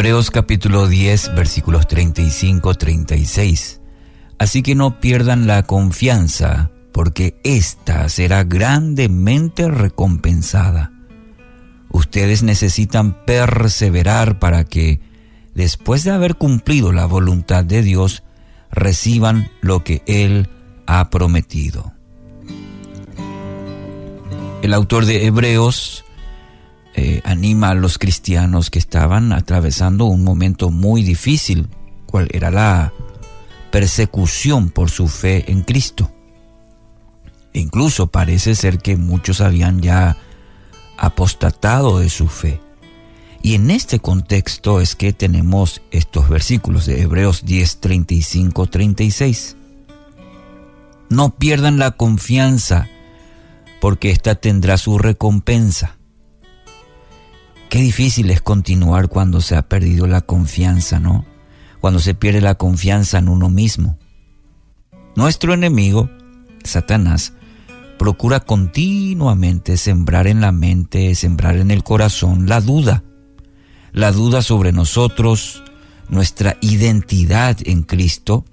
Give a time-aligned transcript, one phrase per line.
[0.00, 3.80] Hebreos capítulo 10 versículos 35-36.
[4.38, 10.90] Así que no pierdan la confianza, porque ésta será grandemente recompensada.
[11.90, 15.02] Ustedes necesitan perseverar para que,
[15.54, 18.22] después de haber cumplido la voluntad de Dios,
[18.70, 20.48] reciban lo que Él
[20.86, 21.92] ha prometido.
[24.62, 26.06] El autor de Hebreos
[26.94, 31.68] eh, anima a los cristianos que estaban atravesando un momento muy difícil,
[32.06, 32.92] cual era la
[33.70, 36.10] persecución por su fe en Cristo.
[37.52, 40.16] Incluso parece ser que muchos habían ya
[40.96, 42.60] apostatado de su fe.
[43.42, 49.56] Y en este contexto es que tenemos estos versículos de Hebreos 10, 35, 36.
[51.08, 52.88] No pierdan la confianza,
[53.80, 55.99] porque ésta tendrá su recompensa.
[57.70, 61.24] Qué difícil es continuar cuando se ha perdido la confianza, ¿no?
[61.80, 63.96] Cuando se pierde la confianza en uno mismo.
[65.14, 66.10] Nuestro enemigo,
[66.64, 67.32] Satanás,
[67.96, 73.04] procura continuamente sembrar en la mente, sembrar en el corazón la duda.
[73.92, 75.62] La duda sobre nosotros,
[76.08, 78.44] nuestra identidad en Cristo,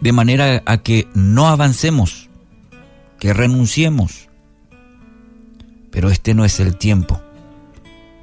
[0.00, 2.30] de manera a que no avancemos,
[3.18, 4.30] que renunciemos.
[5.90, 7.21] Pero este no es el tiempo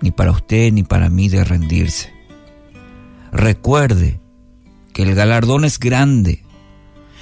[0.02, 2.14] ni para usted ni para mí de rendirse.
[3.32, 4.20] Recuerde
[4.94, 6.44] que el galardón es grande,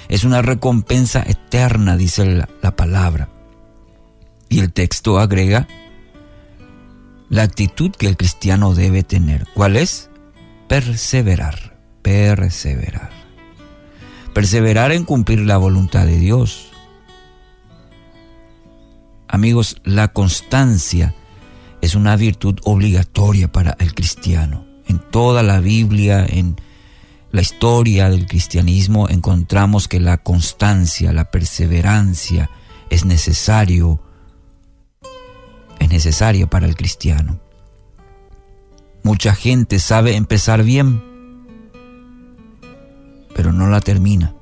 [0.08, 3.28] es una recompensa eterna, dice la, la palabra.
[4.48, 5.68] Y el texto agrega
[7.28, 9.46] la actitud que el cristiano debe tener.
[9.54, 10.08] ¿Cuál es?
[10.68, 13.10] Perseverar, perseverar.
[14.32, 16.70] Perseverar en cumplir la voluntad de Dios.
[19.28, 21.14] Amigos, la constancia
[21.80, 24.64] es una virtud obligatoria para el cristiano.
[24.86, 26.56] En toda la Biblia, en
[27.30, 32.50] la historia del cristianismo, encontramos que la constancia, la perseverancia
[32.90, 34.00] es necesario,
[35.78, 37.40] es necesaria para el cristiano.
[39.02, 41.02] Mucha gente sabe empezar bien,
[43.34, 44.34] pero no la termina.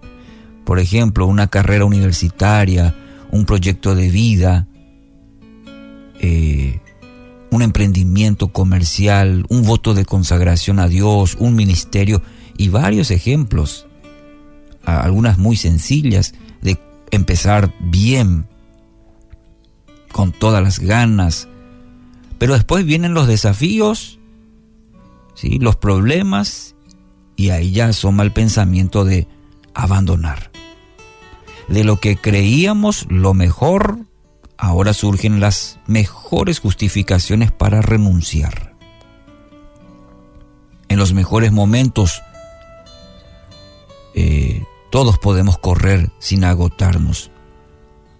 [0.65, 2.95] Por ejemplo, una carrera universitaria,
[3.31, 4.67] un proyecto de vida,
[6.21, 6.81] eh,
[8.53, 12.23] comercial, un voto de consagración a Dios, un ministerio
[12.57, 13.87] y varios ejemplos,
[14.85, 16.79] algunas muy sencillas, de
[17.11, 18.47] empezar bien,
[20.11, 21.49] con todas las ganas,
[22.39, 24.19] pero después vienen los desafíos,
[25.35, 25.59] ¿sí?
[25.59, 26.75] los problemas,
[27.37, 29.29] y ahí ya asoma el pensamiento de
[29.75, 30.51] abandonar.
[31.69, 33.99] De lo que creíamos lo mejor,
[34.59, 38.75] ahora surgen las mejores justificaciones para renunciar.
[40.89, 42.23] En los mejores momentos,
[44.15, 47.31] eh, todos podemos correr sin agotarnos,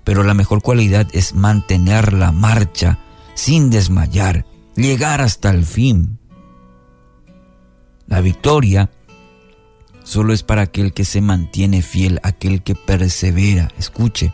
[0.05, 2.99] pero la mejor cualidad es mantener la marcha
[3.35, 6.19] sin desmayar, llegar hasta el fin.
[8.07, 8.91] La victoria
[10.05, 13.69] solo es para aquel que se mantiene fiel, aquel que persevera.
[13.79, 14.33] Escuche,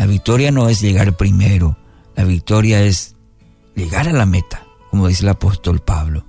[0.00, 1.76] la victoria no es llegar primero,
[2.16, 3.16] la victoria es
[3.74, 6.24] llegar a la meta, como dice el apóstol Pablo,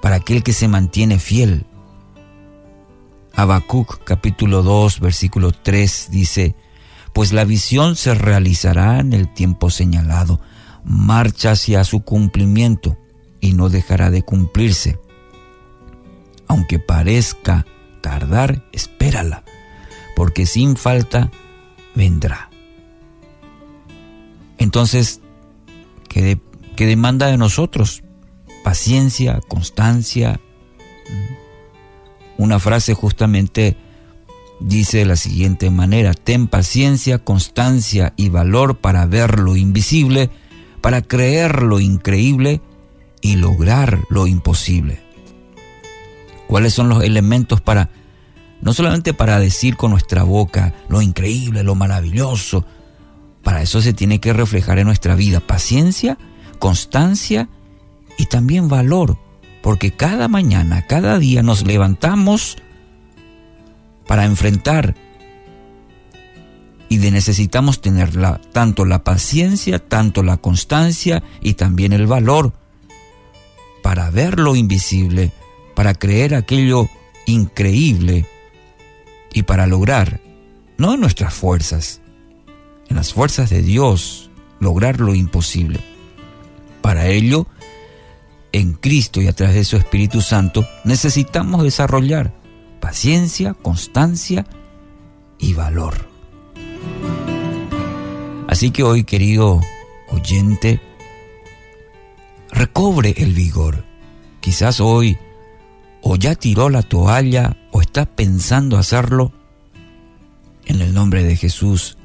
[0.00, 1.64] para aquel que se mantiene fiel.
[3.36, 6.56] Habacuc capítulo 2 versículo 3 dice,
[7.12, 10.40] pues la visión se realizará en el tiempo señalado,
[10.82, 12.98] marcha hacia su cumplimiento
[13.40, 14.98] y no dejará de cumplirse.
[16.48, 17.64] Aunque parezca
[18.00, 19.44] tardar, espérala,
[20.16, 21.30] porque sin falta
[21.94, 22.51] vendrá.
[24.62, 25.20] Entonces,
[26.08, 26.38] ¿qué,
[26.76, 28.04] demanda de nosotros?
[28.62, 30.40] Paciencia, constancia.
[32.38, 33.76] Una frase justamente
[34.60, 40.30] dice de la siguiente manera, ten paciencia, constancia y valor para ver lo invisible,
[40.80, 42.60] para creer lo increíble
[43.20, 45.00] y lograr lo imposible.
[46.46, 47.90] ¿Cuáles son los elementos para,
[48.60, 52.64] no solamente para decir con nuestra boca lo increíble, lo maravilloso,
[53.42, 56.18] para eso se tiene que reflejar en nuestra vida paciencia,
[56.58, 57.48] constancia
[58.18, 59.18] y también valor,
[59.62, 62.56] porque cada mañana, cada día nos levantamos
[64.06, 64.94] para enfrentar
[66.92, 68.10] y necesitamos tener
[68.52, 72.52] tanto la paciencia, tanto la constancia y también el valor
[73.82, 75.32] para ver lo invisible,
[75.74, 76.90] para creer aquello
[77.24, 78.26] increíble
[79.32, 80.20] y para lograr,
[80.76, 82.01] no nuestras fuerzas,
[82.92, 84.30] en las fuerzas de Dios,
[84.60, 85.80] lograr lo imposible.
[86.82, 87.46] Para ello,
[88.52, 92.34] en Cristo y a través de su Espíritu Santo, necesitamos desarrollar
[92.80, 94.44] paciencia, constancia
[95.38, 96.06] y valor.
[98.46, 99.62] Así que hoy, querido
[100.10, 100.78] oyente,
[102.50, 103.86] recobre el vigor.
[104.40, 105.16] Quizás hoy
[106.02, 109.32] o ya tiró la toalla o está pensando hacerlo.
[110.66, 111.96] En el nombre de Jesús,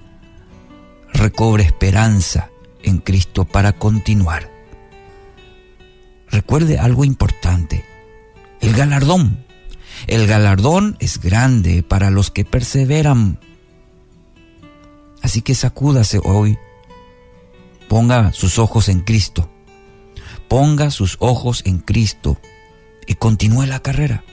[1.17, 2.49] recobre esperanza
[2.83, 4.49] en Cristo para continuar.
[6.29, 7.85] Recuerde algo importante,
[8.61, 9.45] el galardón.
[10.05, 13.39] El galardón es grande para los que perseveran.
[15.23, 16.57] Así que sacúdase hoy,
[17.89, 19.49] ponga sus ojos en Cristo,
[20.47, 22.39] ponga sus ojos en Cristo
[23.07, 24.23] y continúe la carrera.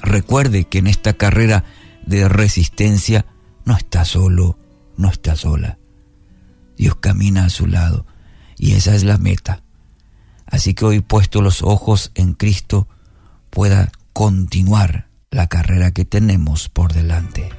[0.00, 1.64] Recuerde que en esta carrera
[2.06, 3.26] de resistencia
[3.64, 4.58] no está solo,
[4.96, 5.78] no está sola.
[6.76, 8.06] Dios camina a su lado
[8.58, 9.62] y esa es la meta.
[10.46, 12.88] Así que hoy puesto los ojos en Cristo
[13.50, 17.50] pueda continuar la carrera que tenemos por delante.